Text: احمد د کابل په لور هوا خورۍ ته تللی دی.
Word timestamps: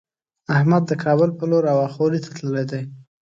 احمد 0.55 0.83
د 0.87 0.91
کابل 1.03 1.29
په 1.37 1.43
لور 1.51 1.63
هوا 1.71 1.87
خورۍ 1.93 2.19
ته 2.23 2.29
تللی 2.37 2.63
دی. 2.71 2.81